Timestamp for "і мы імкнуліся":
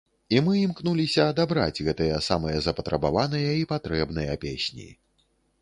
0.35-1.27